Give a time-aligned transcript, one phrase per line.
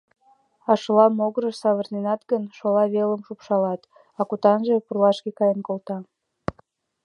[0.69, 3.81] А шола могырыш савырнынет гын, шола велым шупшылат,
[4.19, 5.97] а кутанже пурлашке каен колта...